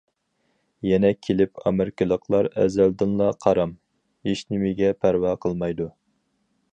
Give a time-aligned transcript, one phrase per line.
[0.91, 3.77] يەنە كېلىپ ئامېرىكىلىقلار ئەزەلدىنلا قارام،
[4.29, 5.91] ھېچنېمىگە پەرۋا قىلمايدۇ.